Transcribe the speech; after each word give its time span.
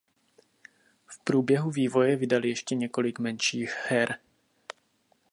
V 1.07 1.19
průběhu 1.23 1.71
vývoje 1.71 2.15
vydali 2.15 2.49
ještě 2.49 2.75
několik 2.75 3.19
menších 3.19 3.75
her. 3.87 4.19